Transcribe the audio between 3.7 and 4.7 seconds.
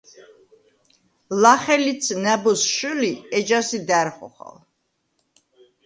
და̈რ ხოხალ.